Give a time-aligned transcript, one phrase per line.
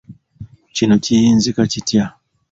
[0.75, 2.05] Kino kiyinzika kitya?